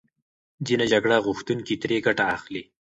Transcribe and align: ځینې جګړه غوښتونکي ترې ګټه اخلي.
ځینې 0.67 0.85
جګړه 0.93 1.17
غوښتونکي 1.25 1.75
ترې 1.81 1.97
ګټه 2.07 2.23
اخلي. 2.35 2.63